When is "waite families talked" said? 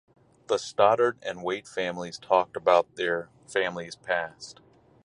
1.43-2.57